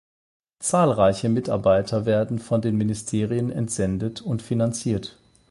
[0.57, 5.19] Zahlreiche Mitarbeiter werden von den Ministerien entsendet und finanziert.